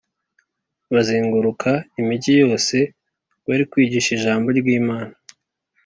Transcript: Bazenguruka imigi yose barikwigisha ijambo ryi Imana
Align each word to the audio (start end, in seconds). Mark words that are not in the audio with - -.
Bazenguruka 0.93 1.71
imigi 2.01 2.31
yose 2.41 2.77
barikwigisha 3.47 4.09
ijambo 4.17 4.47
ryi 4.59 4.71
Imana 4.81 5.15